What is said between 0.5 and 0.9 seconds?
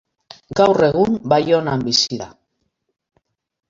Gaur